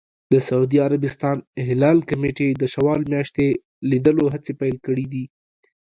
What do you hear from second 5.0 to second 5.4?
دي.